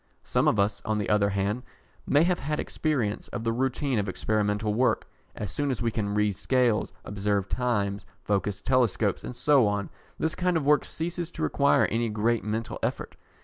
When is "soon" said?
5.51-5.69